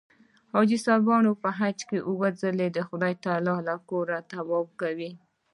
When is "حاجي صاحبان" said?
0.53-1.23